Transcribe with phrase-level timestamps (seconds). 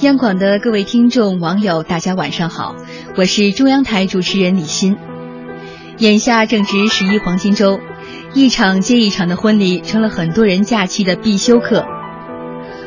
[0.00, 2.74] 央广的各位听众、网友，大家晚上好，
[3.16, 4.96] 我是中央台主持人李欣。
[5.98, 7.78] 眼下正值十一黄金周，
[8.34, 11.86] 一场接一场的婚礼成了很多人假期的必修课。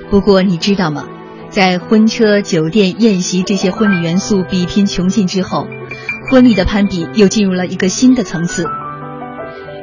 [0.09, 1.05] 不过你知道吗？
[1.49, 5.65] 在婚车、酒店、宴席这些婚礼元素比拼穷尽之后，
[6.29, 8.65] 婚礼的攀比又进入了一个新的层次。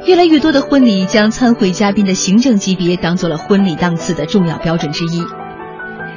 [0.05, 5.23] 越来越多的婚礼将参会嘉宾的行政级别当做了婚礼档次的重要标准之一。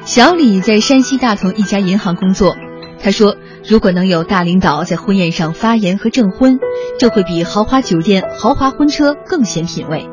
[0.09, 2.57] 小李在山西大同一家银行工作，
[2.99, 3.37] 他说
[3.69, 6.59] ：“如果能有大领导在婚宴上发言和证婚，
[6.99, 10.09] 就会比豪华酒店、豪华婚车更显品味。”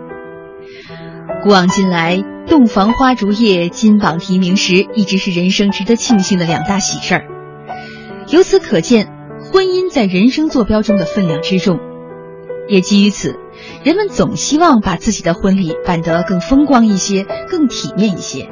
[1.41, 7.25] 古往今来，洞房花烛夜、金榜题名时，一直是人生值得庆幸的两大喜事儿。
[8.27, 9.07] 由此可见，
[9.49, 11.79] 婚姻在人生坐标中的分量之重。
[12.67, 13.39] 也基于此，
[13.85, 18.49] 人们总希望把自己的婚礼办得更风光一些、更体面一些。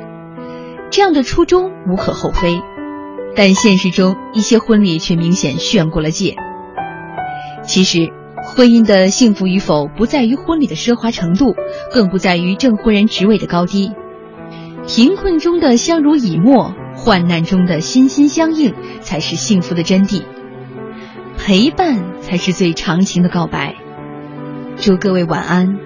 [0.93, 2.61] 这样的初衷无可厚非，
[3.35, 6.35] 但现实中一些婚礼却明显炫过了界。
[7.63, 8.12] 其实，
[8.43, 11.55] 婚姻的幸福与否不在于婚礼的奢华程度，
[11.91, 13.91] 更不在于证婚人职位的高低。
[14.85, 20.21] 贫困中的相濡以沫，患难中的心心相印，才是幸福的真谛。
[21.40, 23.73] 陪伴才是最长情的告白。
[24.77, 25.79] 祝各位晚安。